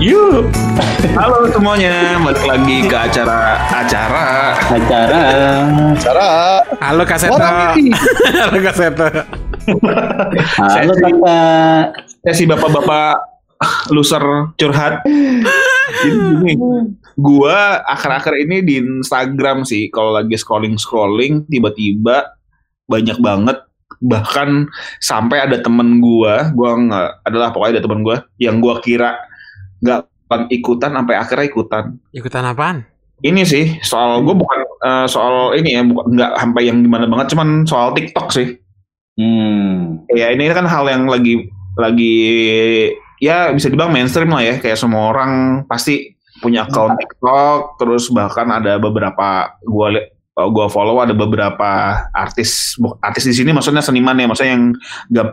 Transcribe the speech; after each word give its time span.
Yuk. 0.00 0.48
Halo 1.12 1.44
semuanya, 1.52 2.16
balik 2.24 2.40
lagi 2.48 2.88
ke 2.88 2.96
acara 2.96 3.60
acara 3.68 4.56
acara 4.56 5.24
Cara 6.00 6.28
Halo 6.80 7.04
Kak 7.04 7.20
Seto. 7.20 7.36
Ini. 7.76 7.92
Halo 8.48 8.58
Kak 8.64 8.76
Seto. 8.80 9.06
halo 10.56 10.92
kakak 10.96 11.92
sesi 12.24 12.48
bapak-bapak 12.48 13.20
loser 13.92 14.24
curhat. 14.56 15.04
Jadi 15.04 16.16
gini, 16.16 16.52
gua 17.20 17.84
akhir-akhir 17.84 18.40
ini 18.48 18.56
di 18.64 18.80
Instagram 18.80 19.68
sih, 19.68 19.92
kalau 19.92 20.16
lagi 20.16 20.32
scrolling-scrolling, 20.32 21.44
tiba-tiba 21.44 22.24
banyak 22.88 23.20
banget 23.20 23.60
bahkan 24.00 24.64
sampai 24.96 25.44
ada 25.44 25.60
temen 25.60 26.00
gua, 26.00 26.48
gua 26.56 26.72
nggak 26.80 27.10
adalah 27.28 27.52
pokoknya 27.52 27.76
ada 27.76 27.84
temen 27.84 28.00
gua 28.00 28.24
yang 28.40 28.64
gua 28.64 28.80
kira 28.80 29.28
nggak 29.80 30.00
ikutan 30.54 30.94
sampai 30.94 31.14
akhirnya 31.18 31.46
ikutan. 31.50 31.84
Ikutan 32.14 32.44
apaan? 32.46 32.86
Ini 33.20 33.44
sih 33.44 33.76
soal 33.84 34.24
gue 34.24 34.32
bukan 34.32 34.60
eh, 34.80 35.06
soal 35.10 35.52
ini 35.58 35.76
ya 35.76 35.82
bukan 35.84 36.16
nggak 36.16 36.32
sampai 36.40 36.62
yang 36.68 36.80
gimana 36.80 37.04
banget, 37.10 37.36
cuman 37.36 37.68
soal 37.68 37.92
TikTok 37.92 38.32
sih. 38.32 38.56
hmm 39.20 40.08
Ya 40.16 40.32
ini 40.32 40.48
kan 40.54 40.64
hal 40.64 40.88
yang 40.88 41.04
lagi 41.04 41.50
lagi 41.76 42.16
ya 43.20 43.52
bisa 43.52 43.68
dibilang 43.68 43.92
mainstream 43.92 44.32
lah 44.32 44.42
ya 44.42 44.54
kayak 44.56 44.80
semua 44.80 45.12
orang 45.12 45.62
pasti 45.68 46.16
punya 46.40 46.64
account 46.64 46.96
TikTok 46.96 47.76
terus 47.76 48.08
bahkan 48.08 48.48
ada 48.48 48.80
beberapa 48.80 49.52
gua 49.68 49.92
gua 50.48 50.72
follow 50.72 51.04
ada 51.04 51.12
beberapa 51.12 52.00
artis 52.16 52.80
artis 53.04 53.28
di 53.28 53.34
sini 53.36 53.52
maksudnya 53.52 53.84
seniman 53.84 54.16
ya 54.16 54.26
maksudnya 54.30 54.52
yang 54.56 54.64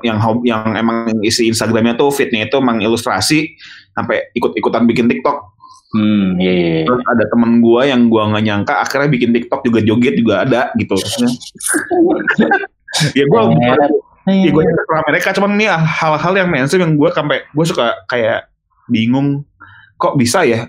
yang 0.03 0.17
yang 0.43 0.61
emang 0.75 1.15
isi 1.23 1.47
Instagramnya 1.47 1.95
tuh 1.95 2.11
fitnya 2.11 2.49
itu 2.51 2.59
emang 2.59 2.83
ilustrasi 2.83 3.55
sampai 3.95 4.33
ikut-ikutan 4.35 4.83
bikin 4.83 5.07
TikTok. 5.07 5.55
Hmm 5.95 6.35
iya 6.35 6.51
iya 6.51 6.67
iya. 6.67 6.83
terus 6.83 6.99
ada 7.07 7.23
temen 7.31 7.63
gua 7.63 7.87
yang 7.87 8.11
gua 8.11 8.27
nggak 8.27 8.43
nyangka 8.43 8.73
akhirnya 8.83 9.07
bikin 9.07 9.31
TikTok 9.31 9.63
juga 9.63 9.79
joget 9.79 10.19
juga 10.19 10.43
ada 10.43 10.61
gitu. 10.75 10.99
Ya 13.13 13.29
gua 13.29 13.53
Iya, 14.27 14.51
gue 14.51 14.59
terserah 14.59 15.03
mereka 15.07 15.31
cuman 15.31 15.55
ini 15.55 15.71
hal-hal 15.71 16.33
yang 16.35 16.51
mainstream 16.51 16.83
yang 16.83 16.93
gue 16.99 17.09
sampai 17.15 17.47
gue 17.47 17.65
suka 17.67 17.95
kayak 18.11 18.51
bingung 18.91 19.47
kok 19.95 20.19
bisa 20.19 20.43
ya 20.43 20.67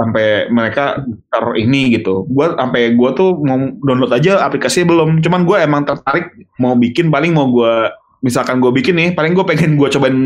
sampai 0.00 0.48
mereka 0.48 1.04
ter 1.04 1.44
ini 1.60 1.92
gitu. 1.92 2.24
Gue 2.32 2.56
sampai 2.56 2.96
gue 2.96 3.10
tuh 3.12 3.36
mau 3.44 3.60
download 3.84 4.16
aja 4.16 4.40
aplikasinya 4.40 4.88
belum. 4.88 5.20
Cuman 5.20 5.44
gue 5.44 5.56
emang 5.60 5.84
tertarik 5.84 6.32
mau 6.56 6.72
bikin 6.72 7.12
paling 7.12 7.36
mau 7.36 7.52
gue 7.52 7.92
misalkan 8.20 8.60
gue 8.60 8.72
bikin 8.72 8.96
nih 8.96 9.08
paling 9.16 9.32
gue 9.32 9.44
pengen 9.44 9.80
gue 9.80 9.88
cobain 9.88 10.16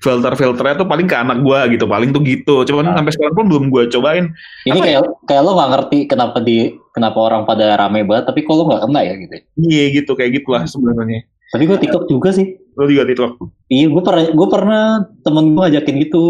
filter-filternya 0.00 0.80
tuh 0.80 0.88
paling 0.88 1.06
ke 1.06 1.14
anak 1.14 1.44
gue 1.44 1.78
gitu 1.78 1.86
paling 1.86 2.10
tuh 2.10 2.22
gitu 2.24 2.64
cuman 2.66 2.90
Ah. 2.90 2.94
sampai 2.98 3.12
sekarang 3.14 3.34
pun 3.36 3.46
belum 3.46 3.64
gue 3.70 3.82
cobain 3.92 4.32
ini 4.66 4.78
kayak 4.80 5.06
kayak 5.28 5.42
lo 5.44 5.54
nggak 5.54 5.70
ngerti 5.76 5.98
kenapa 6.10 6.38
di 6.42 6.74
kenapa 6.90 7.18
orang 7.20 7.42
pada 7.46 7.78
rame 7.78 8.02
banget 8.02 8.26
tapi 8.26 8.42
kok 8.42 8.54
lo 8.56 8.66
nggak 8.66 8.82
kena 8.88 9.00
ya 9.04 9.14
gitu 9.14 9.34
iya 9.62 9.84
gitu 9.94 10.12
kayak 10.18 10.42
gitulah 10.42 10.62
sebenarnya 10.66 11.22
tapi 11.54 11.62
gue 11.70 11.78
tiktok 11.86 12.04
juga 12.10 12.34
sih 12.34 12.58
lo 12.74 12.84
juga 12.90 13.06
TikTok 13.06 13.32
iya 13.70 13.86
gue 13.88 14.02
pernah 14.02 14.24
gue 14.30 14.48
pernah 14.50 14.82
temen 15.24 15.44
gue 15.54 15.60
ngajakin 15.64 15.96
gitu. 16.06 16.24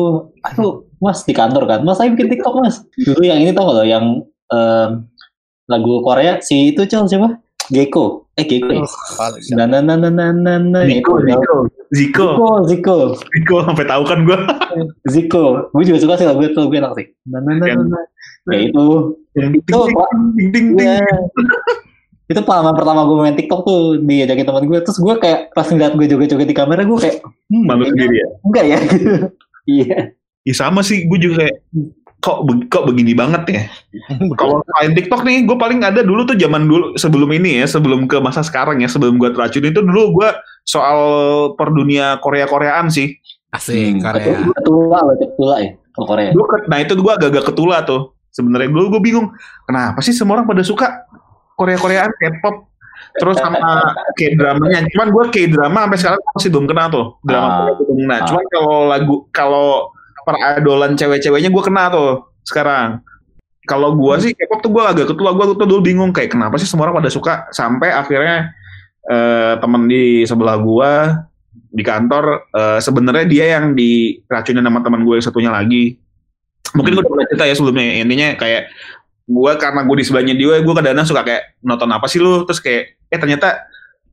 Aduh 0.46 0.86
mas 1.02 1.20
di 1.26 1.32
kantor 1.36 1.64
kan? 1.68 1.80
Mas 1.84 2.00
saya 2.00 2.08
bikin 2.12 2.32
tiktok 2.32 2.54
mas. 2.62 2.80
Dulu 2.96 3.22
yang 3.24 3.42
ini 3.42 3.52
tau 3.52 3.68
gak 3.68 3.76
lo 3.76 3.84
yang 3.84 4.06
em, 4.52 4.88
lagu 5.68 6.00
Korea 6.00 6.40
si 6.40 6.72
itu 6.72 6.88
cel 6.88 7.04
siapa? 7.04 7.40
Geko 7.72 8.28
eh 8.36 8.44
Geko 8.44 8.84
ya 8.84 8.84
na 9.56 9.64
na 9.64 9.78
na 9.80 9.96
na 9.96 10.10
na 10.12 10.26
na 10.32 10.54
na 10.60 10.80
Ziko 10.84 11.20
Ziko. 11.94 12.48
Ziko. 12.66 12.96
Ziko 13.14 13.56
sampai 13.62 13.86
tahu 13.86 14.02
kan 14.08 14.18
gue 14.26 14.38
Ziko. 15.12 15.70
Gue 15.70 15.84
juga 15.86 15.98
suka 16.00 16.14
sih 16.18 16.26
lagu 16.26 16.42
itu 16.42 16.58
gue 16.58 16.78
enak 16.80 16.92
sih. 16.98 17.06
Na 17.28 17.38
na 17.38 17.54
na 17.54 17.66
na 17.70 18.00
ya 18.50 18.68
itu. 18.68 19.14
Itu, 19.34 19.80
ding 20.38 20.48
ding 20.52 20.66
ding. 20.78 20.86
Iya. 20.86 21.02
itu 22.24 22.40
pengalaman 22.40 22.72
pertama 22.72 23.04
gue 23.04 23.16
main 23.20 23.36
TikTok 23.36 23.60
tuh 23.62 23.80
diajakin 24.00 24.46
teman 24.46 24.64
gue 24.64 24.78
terus 24.80 24.96
gue 24.96 25.14
kayak 25.16 25.52
pas 25.52 25.68
ngeliat 25.68 25.92
gue 25.92 26.06
joget-joget 26.08 26.48
di 26.48 26.56
kamera 26.56 26.80
gue 26.82 26.96
kayak 26.96 27.20
hmm, 27.20 27.64
malu 27.64 27.84
sendiri 27.84 28.16
ya 28.16 28.28
enggak 28.42 28.64
ya 28.64 28.78
iya 29.80 29.98
Ya 30.44 30.52
sama 30.52 30.84
sih, 30.84 31.08
gue 31.08 31.16
juga 31.16 31.40
kayak 31.40 31.56
kok 32.20 32.36
kok 32.68 32.84
begini 32.84 33.16
banget 33.16 33.42
ya. 33.48 33.62
Kalau 34.40 34.60
main 34.76 34.92
TikTok 34.92 35.24
nih, 35.24 35.48
gue 35.48 35.56
paling 35.56 35.80
ada 35.80 36.04
dulu 36.04 36.28
tuh 36.28 36.36
zaman 36.36 36.68
dulu 36.68 37.00
sebelum 37.00 37.32
ini 37.32 37.64
ya, 37.64 37.66
sebelum 37.68 38.04
ke 38.04 38.20
masa 38.20 38.44
sekarang 38.44 38.84
ya, 38.84 38.88
sebelum 38.92 39.16
gue 39.16 39.32
teracun 39.32 39.64
itu 39.64 39.80
dulu 39.80 40.20
gue 40.20 40.28
soal 40.68 40.98
per 41.56 41.72
dunia 41.72 42.20
Korea 42.20 42.44
Koreaan 42.44 42.92
sih. 42.92 43.16
Asik 43.56 43.96
Hmm, 43.96 44.04
Korea. 44.04 44.36
ketula 44.52 44.98
loh 45.00 45.16
ketula 45.16 45.56
ya 45.64 45.72
kalau 45.96 46.06
Korea 46.12 46.30
nah 46.68 46.78
itu 46.82 46.92
gue 46.92 47.12
agak-agak 47.16 47.44
ketula 47.48 47.80
tuh. 47.80 48.12
Sebenarnya 48.28 48.68
dulu 48.68 48.98
gue 48.98 49.02
bingung, 49.14 49.32
kenapa 49.64 50.04
sih 50.04 50.12
semua 50.12 50.36
orang 50.36 50.44
pada 50.50 50.60
suka 50.60 51.08
Korea 51.54 51.78
Koreaan 51.78 52.10
K-pop 52.14 52.70
terus 53.14 53.38
sama 53.38 53.58
K-dramanya. 54.18 54.86
Cuman 54.90 55.08
gue 55.14 55.24
K-drama 55.30 55.86
sampai 55.86 55.98
sekarang 55.98 56.20
masih 56.34 56.50
belum 56.50 56.66
kenal 56.66 56.86
tuh. 56.90 57.06
Drama 57.22 57.46
Ah. 57.46 57.54
Korea 57.62 57.74
belum 57.78 57.98
kenal. 58.06 58.18
Ah. 58.18 58.26
Cuman 58.26 58.44
kalau 58.50 58.76
lagu 58.90 59.14
kalau 59.30 59.68
peradolan 60.24 60.92
cewek-ceweknya 60.98 61.50
gue 61.52 61.62
kenal 61.62 61.86
tuh 61.94 62.10
sekarang. 62.42 63.00
Kalau 63.64 63.96
gue 63.96 64.14
sih 64.20 64.30
K-pop 64.36 64.60
tuh 64.60 64.70
gue 64.74 64.82
agak 64.82 65.06
ketula. 65.14 65.32
Gue 65.32 65.56
tuh 65.56 65.66
dulu 65.66 65.80
bingung 65.80 66.10
kayak 66.12 66.34
kenapa 66.34 66.58
sih 66.60 66.68
semua 66.68 66.90
orang 66.90 67.00
pada 67.00 67.10
suka 67.12 67.48
sampai 67.54 67.94
akhirnya 67.94 68.50
eh, 69.08 69.54
temen 69.60 69.88
di 69.88 70.24
sebelah 70.24 70.56
gue 70.60 70.92
di 71.74 71.82
kantor 71.82 72.50
eh, 72.54 72.78
sebenarnya 72.82 73.26
dia 73.26 73.44
yang 73.58 73.74
diracunin 73.74 74.64
sama 74.64 74.80
teman 74.82 75.02
gue 75.02 75.14
yang 75.18 75.26
satunya 75.26 75.50
lagi 75.50 75.98
mungkin 76.74 76.98
gue 76.98 77.02
udah 77.02 77.10
pernah 77.10 77.26
cerita 77.30 77.44
ya 77.46 77.54
sebelumnya 77.54 77.84
intinya 78.02 78.28
kayak 78.34 78.62
gue 79.24 79.52
karena 79.56 79.80
gue 79.88 79.96
di 79.96 80.04
sebelahnya 80.04 80.34
dia 80.36 80.60
gue 80.60 80.74
kadang-kadang 80.76 81.08
suka 81.08 81.22
kayak 81.24 81.56
nonton 81.64 81.88
apa 81.88 82.04
sih 82.08 82.20
lu 82.20 82.44
terus 82.44 82.60
kayak 82.60 83.00
eh 83.08 83.18
ternyata 83.18 83.64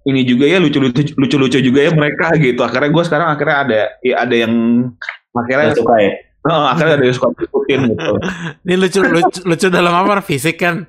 ini 0.07 0.23
juga 0.23 0.47
ya 0.47 0.57
lucu-lucu 0.57 1.13
lucu-lucu 1.19 1.59
juga 1.59 1.79
ya 1.83 1.91
mereka 1.91 2.31
gitu 2.39 2.63
akhirnya 2.63 2.89
gue 2.89 3.03
sekarang 3.05 3.27
akhirnya 3.35 3.57
ada 3.67 3.81
ya 4.01 4.16
ada 4.23 4.35
yang 4.35 4.53
akhirnya 5.35 5.75
suka 5.75 5.95
ya 5.99 6.11
oh, 6.47 6.66
akhirnya 6.72 6.94
ada 6.97 7.05
yang 7.05 7.16
suka 7.16 7.27
ikutin 7.38 7.79
gitu 7.91 8.13
Ini 8.66 8.75
lucu 8.79 8.99
lucu, 9.03 9.39
lucu 9.45 9.67
dalam 9.67 9.94
apa? 9.94 10.23
Fisik 10.23 10.63
kan? 10.63 10.88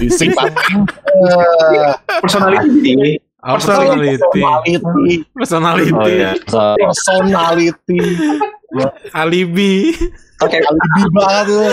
Fisik 0.00 0.32
personality 2.24 3.20
Oh, 3.40 3.56
personality. 3.56 4.12
Personality. 4.12 5.24
Personality. 5.32 5.92
oh 5.96 6.04
iya 6.12 6.36
so, 6.44 6.76
Personality. 6.76 8.00
Alibi. 9.12 9.90
Oke, 10.40 10.56
alibi 10.56 11.00
banget 11.12 11.44
tuh. 11.46 11.72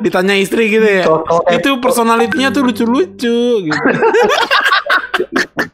Ditanya 0.00 0.34
istri 0.34 0.66
gitu 0.68 0.82
ya. 0.82 1.04
Itu 1.50 1.78
personalitinya 1.78 2.50
tuh 2.50 2.64
lucu-lucu 2.64 3.38
gitu. 3.64 3.78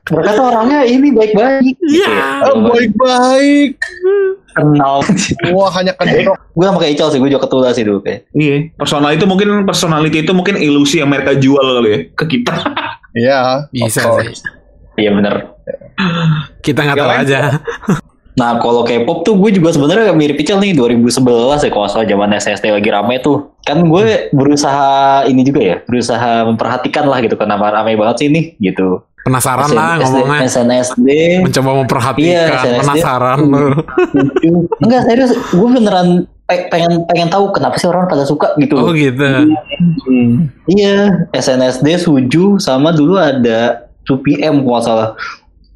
mereka 0.06 0.30
tuh 0.32 0.44
orangnya 0.46 0.86
ini 0.86 1.10
baik-baik 1.10 1.74
Iya. 1.82 2.46
Oh, 2.46 2.62
baik-baik. 2.64 3.74
kenal 4.54 5.04
Wah, 5.50 5.68
hanya 5.74 5.92
kedok. 5.98 6.32
gue 6.32 6.64
sama 6.64 6.78
kayak 6.78 6.92
Ical 6.94 7.08
sih 7.10 7.18
gue 7.18 7.28
juga 7.28 7.44
ketula 7.44 7.74
sih 7.74 7.84
dulu 7.84 8.00
kayak 8.00 8.24
iya 8.32 8.72
personal 8.72 9.12
itu 9.12 9.28
mungkin 9.28 9.68
personality 9.68 10.24
itu 10.24 10.32
mungkin 10.32 10.56
ilusi 10.56 10.96
yang 10.96 11.12
mereka 11.12 11.36
jual 11.36 11.60
kali 11.60 11.90
ya 11.90 11.98
ke 12.14 12.24
kita 12.24 12.54
Iya. 13.12 13.68
Bisa 13.68 14.00
sih. 14.16 14.32
iya 14.96 15.12
bener 15.12 15.52
Kita 16.60 16.80
nggak 16.82 16.96
tahu 16.96 17.10
aja. 17.10 17.40
Nah 18.36 18.56
kalau 18.56 18.82
K-pop 18.82 19.22
tuh 19.22 19.34
gue 19.34 19.50
juga 19.50 19.70
sebenarnya 19.70 20.12
mirip 20.12 20.36
Ical 20.36 20.60
nih 20.60 20.72
2011 20.72 21.16
ya 21.58 21.70
kalau 21.70 21.86
soal 21.86 22.04
zaman 22.04 22.28
SST 22.30 22.64
lagi 22.66 22.86
rame 22.86 23.16
tuh 23.18 23.56
kan 23.60 23.80
gue 23.80 24.04
berusaha 24.30 24.86
ini 25.24 25.40
juga 25.40 25.60
ya 25.60 25.76
berusaha 25.82 26.44
memperhatikan 26.44 27.04
lah 27.04 27.18
gitu 27.18 27.34
kenapa 27.34 27.72
rame 27.72 27.94
banget 27.94 28.16
sih 28.18 28.26
ini 28.26 28.52
gitu 28.58 29.00
Penasaran 29.18 29.66
lah 29.68 29.98
SD 29.98 30.06
ngomongnya. 30.06 30.40
SNSD 30.46 31.08
Mencoba 31.42 31.66
Iya, 31.66 31.76
memperhatikan. 31.80 32.46
SNSD. 32.54 32.78
Penasaran 32.78 33.38
lu. 33.42 33.68
enggak 34.84 35.02
serius 35.02 35.32
gue 35.50 35.68
beneran 35.68 36.08
pe- 36.44 36.68
pengen 36.68 36.92
pengen 37.04 37.26
tahu 37.26 37.50
kenapa 37.50 37.74
sih 37.74 37.88
orang 37.88 38.06
pada 38.06 38.22
suka 38.22 38.54
gitu 38.54 38.76
Oh 38.76 38.92
gitu. 38.92 39.24
Hmm. 40.04 40.46
iya 40.68 41.08
SNSD 41.32 41.98
Suju 41.98 42.60
sama 42.60 42.92
dulu 42.92 43.16
ada 43.16 43.82
2PM 44.04 44.62
kalau 44.62 44.78
salah 44.78 45.08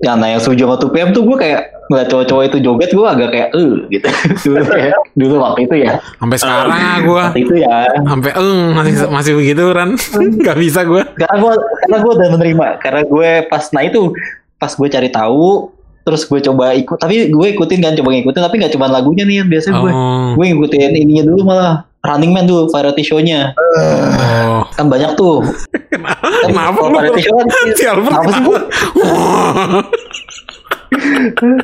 Ya, 0.00 0.16
nah 0.16 0.26
yang 0.26 0.40
Suju 0.40 0.64
sama 0.64 0.76
2PM 0.76 1.12
tuh 1.12 1.22
gue 1.22 1.36
kayak 1.36 1.60
ngeliat 1.86 2.08
cowok-cowok 2.08 2.44
itu 2.46 2.56
joget 2.62 2.88
gue 2.88 3.04
agak 3.04 3.28
kayak 3.30 3.48
eh 3.52 3.72
gitu 3.90 4.08
dulu 4.48 4.64
ya 4.72 4.96
dulu 5.12 5.34
waktu 5.36 5.60
itu 5.66 5.74
ya 5.76 5.92
Sampai 6.16 6.36
sekarang 6.38 6.70
gua 7.04 7.22
waktu 7.28 7.40
itu 7.42 7.54
ya 7.58 7.76
sampai 8.00 8.30
eng 8.32 8.52
masih 8.72 8.92
masih 9.10 9.32
begitu 9.34 9.62
Ran. 9.68 9.98
Gak 10.46 10.56
bisa 10.56 10.86
gua. 10.86 11.04
karena 11.12 11.36
gue 11.36 11.52
karena 11.52 11.96
gue 11.98 12.12
udah 12.16 12.28
menerima 12.32 12.66
karena 12.78 13.02
gue 13.04 13.30
pas 13.44 13.64
nah 13.74 13.82
itu 13.82 14.14
pas 14.56 14.72
gue 14.72 14.88
cari 14.88 15.08
tahu 15.10 15.68
terus 16.00 16.24
gue 16.24 16.40
coba 16.40 16.72
ikut 16.72 16.96
tapi 16.96 17.28
gue 17.28 17.46
ikutin 17.52 17.78
kan 17.78 17.92
coba 17.92 18.08
ngikutin 18.10 18.40
tapi 18.40 18.54
nggak 18.56 18.72
cuma 18.72 18.88
lagunya 18.88 19.28
nih 19.28 19.44
yang 19.44 19.48
gue 19.52 19.92
Oh. 19.92 20.32
gue 20.32 20.44
ngikutin 20.48 20.96
ininya 20.96 21.28
dulu 21.28 21.44
malah 21.44 21.84
Running 22.00 22.32
Man 22.32 22.48
dulu 22.48 22.72
variety 22.72 23.04
show-nya 23.04 23.52
Oh. 23.52 24.59
Kan 24.80 24.88
banyak 24.88 25.12
tuh 25.14 25.44
kan 25.92 26.00
Kenapa 26.48 26.72
kalau 26.74 26.88
lu? 26.88 26.96
variety 26.96 27.22
show 27.22 27.36
kan 27.36 27.48
Si 27.76 27.84
Albert 27.84 28.08
Kenapa 28.10 28.30
sih? 28.32 28.44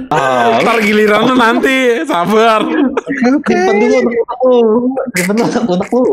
Ah, 0.08 0.62
Ntar 0.62 0.78
giliran 0.80 1.26
lu 1.26 1.34
nanti, 1.34 1.76
sabar. 2.06 2.62
Simpen 3.42 3.74
dulu 3.74 3.96
untuk 3.98 4.40
lu. 4.40 4.58
Simpen 5.12 5.34
dulu 5.34 5.50
untuk 5.66 5.90
lu. 5.90 6.04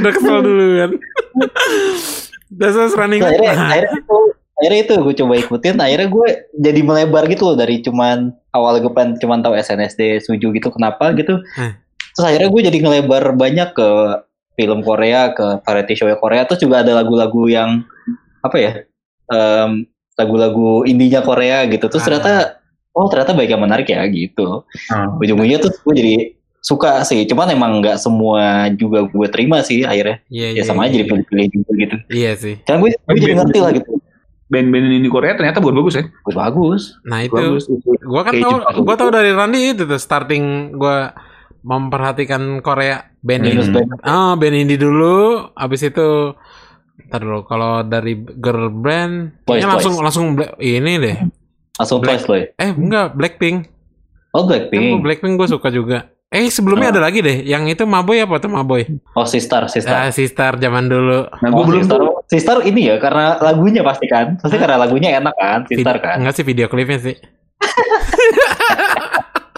Udah 0.00 0.10
kesel 0.10 0.38
dulu 0.40 0.64
kan. 0.80 0.90
Us 2.56 2.94
running. 2.94 3.20
Nah, 3.20 3.28
akhirnya, 3.28 3.52
akhirnya 3.52 3.92
itu 3.92 4.16
akhirnya 4.54 4.80
itu 4.80 4.94
gue 4.96 5.14
coba 5.18 5.34
ikutin 5.36 5.76
akhirnya 5.76 6.08
gue 6.08 6.28
jadi 6.54 6.80
melebar 6.80 7.26
gitu 7.26 7.42
loh 7.42 7.56
dari 7.58 7.82
cuman 7.82 8.30
awal 8.48 8.78
gue 8.78 8.88
pengen 8.88 9.18
cuman 9.18 9.42
tahu 9.42 9.52
SNSD 9.52 10.22
Suju 10.22 10.54
gitu 10.54 10.70
kenapa 10.70 11.10
gitu 11.12 11.42
Hmm. 11.52 11.74
terus 12.14 12.24
akhirnya 12.24 12.48
gue 12.48 12.62
jadi 12.62 12.78
ngelebar 12.78 13.34
banyak 13.34 13.74
ke 13.74 13.88
film 14.54 14.80
Korea 14.80 15.30
ke 15.30 15.60
variety 15.60 15.94
show 15.94 16.08
Korea 16.14 16.44
terus 16.44 16.58
juga 16.58 16.80
ada 16.80 16.94
lagu-lagu 16.94 17.46
yang 17.46 17.82
apa 18.40 18.56
ya 18.56 18.72
em, 19.26 19.84
lagu-lagu 20.14 20.82
indinya 20.82 21.20
Korea 21.20 21.66
gitu 21.66 21.86
terus 21.86 22.00
Ah. 22.00 22.06
ternyata 22.08 22.32
oh 22.90 23.06
ternyata 23.06 23.32
baik 23.32 23.50
yang 23.50 23.60
menarik 23.60 23.86
ya 23.86 24.06
gitu 24.06 24.62
Ah. 24.88 25.10
ujung-ujungnya 25.14 25.58
tuh 25.58 25.74
gue 25.74 25.94
jadi 25.94 26.14
suka 26.60 27.02
sih 27.02 27.22
cuman 27.24 27.50
emang 27.50 27.72
nggak 27.78 27.98
semua 27.98 28.70
juga 28.72 29.04
gue 29.04 29.28
terima 29.28 29.60
sih 29.60 29.82
akhirnya 29.82 30.22
Iya, 30.26 30.48
ya 30.48 30.54
iya, 30.54 30.62
sama 30.62 30.86
aja 30.86 30.94
iya. 30.94 31.02
dipilih-pilih 31.02 31.46
juga 31.50 31.70
gitu 31.76 31.96
Iya 32.08 32.32
sih. 32.34 32.54
kan 32.62 32.78
gue 32.78 32.88
gue 32.90 33.20
jadi 33.20 33.34
ngerti 33.36 33.58
lah 33.58 33.72
gitu 33.72 34.00
Band-band 34.44 34.86
ini 34.92 35.08
Korea 35.08 35.34
ternyata 35.34 35.58
buat 35.58 35.72
bagus 35.72 35.94
ya. 35.94 36.04
bagus 36.22 36.36
bagus 36.36 36.82
Nah 37.02 37.20
itu, 37.20 37.32
Bagus. 37.32 37.64
gua 38.02 38.22
kan 38.22 38.32
Jepang. 38.32 38.60
gua 38.80 38.94
tahu 38.94 39.08
dari 39.10 39.32
Randy 39.32 39.72
itu 39.72 39.82
tuh 39.82 39.96
starting 39.96 40.44
gua 40.74 41.16
memperhatikan 41.64 42.60
Korea 42.60 43.08
band 43.18 43.42
Minus 43.42 43.66
ini. 43.66 43.80
Ah, 44.00 44.36
band 44.36 44.52
indie 44.54 44.76
dulu, 44.76 45.48
abis 45.50 45.82
itu 45.82 46.36
Ntar 47.04 47.20
dulu, 47.20 47.42
kalau 47.42 47.82
dari 47.82 48.14
girl 48.16 48.70
band, 48.70 49.42
Boys, 49.42 49.60
langsung 49.62 49.94
boys. 49.94 50.04
langsung 50.04 50.26
Black- 50.34 50.56
ini 50.58 50.92
deh. 50.96 51.16
langsung 51.74 51.98
Black- 51.98 52.22
ya 52.22 52.46
Eh 52.56 52.70
enggak, 52.70 53.12
Blackpink. 53.12 53.66
oh 54.30 54.42
Kan 54.42 54.48
Blackpink 54.70 55.00
Blackpink 55.00 55.34
gue 55.34 55.48
suka 55.48 55.68
juga. 55.68 55.98
Eh 56.28 56.46
sebelumnya 56.48 56.88
Oh. 56.88 56.92
ada 56.92 57.02
lagi 57.02 57.18
deh, 57.18 57.42
yang 57.42 57.64
itu 57.64 57.82
Maboy 57.82 58.18
apa 58.18 58.38
tuh 58.38 58.48
Maboy? 58.48 58.86
oh 59.10 59.22
Sistar 59.24 59.66
Sistar 59.68 59.94
Ah, 60.00 60.10
Sister 60.10 60.54
zaman 60.56 60.86
dulu. 60.86 61.26
Nah, 61.28 61.48
gue 61.48 61.56
oh, 61.56 61.64
belum 61.64 61.82
Sistar, 61.82 61.98
tuh. 61.98 62.10
Sistar 62.26 62.56
ini 62.62 62.80
ya 62.84 62.96
karena 62.96 63.38
lagunya 63.38 63.82
pasti 63.82 64.06
kan 64.06 64.34
pasti 64.36 64.56
karena 64.56 64.76
lagunya 64.76 65.14
enak 65.14 65.34
kan 65.34 65.58
Sistar 65.64 65.96
Vid- 65.96 66.04
kan 66.04 66.16
Enggak 66.18 66.34
sih 66.34 66.42
video 66.42 66.66
klipnya 66.66 66.98
sih. 67.00 67.14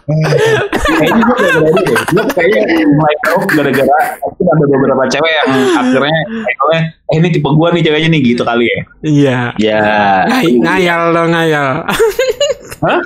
Kayaknya 0.07 1.19
gue 1.21 1.35
gara-gara 1.35 1.67
ini 1.67 1.83
deh. 1.83 1.99
Gue 2.07 2.25
kayaknya 2.31 2.63
mulai 2.87 3.17
tahu 3.21 3.39
gara-gara 3.51 3.97
mungkin 4.21 4.45
ada 4.47 4.65
beberapa 4.65 5.03
cewek 5.09 5.33
yang 5.33 5.49
akhirnya 5.75 6.21
eh 6.47 6.83
ini 7.13 7.29
tipe 7.29 7.49
gue 7.49 7.69
nih 7.69 7.83
ceweknya 7.83 8.09
nih 8.09 8.21
gitu 8.25 8.43
kali 8.43 8.65
ya. 8.65 8.81
Iya. 9.03 9.39
ya 9.57 9.81
Ngay- 10.29 10.59
ngayal 10.61 11.03
dong 11.11 11.31
ngayal. 11.31 11.69
Hah? 12.77 13.01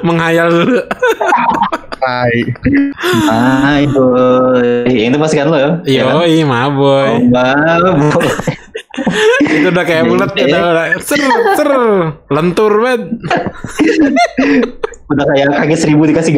Menghayal 0.00 0.48
dulu. 0.48 0.78
Hai. 1.96 2.36
ah 3.26 3.80
itu 3.80 4.04
ini 4.84 5.16
pasti 5.16 5.40
kan 5.40 5.48
lo 5.48 5.56
ya 5.56 5.70
Iya 5.82 6.02
kan? 6.04 6.14
Yoi, 6.20 6.44
Maboy. 6.44 7.08
oh 7.08 7.20
babu 7.32 8.08
Itu 9.42 9.72
udah 9.72 9.82
kayak 9.82 10.04
bulat 10.04 10.30
Iya. 10.34 10.44
udah, 10.46 10.60
udah 10.68 10.86
ser 11.00 11.20
ser 11.56 11.70
lentur 12.28 12.72
banget. 12.76 13.02
udah 15.04 15.24
kayak 15.26 15.48
kaki 15.54 15.76
seribu 15.78 16.04
dikasih 16.04 16.36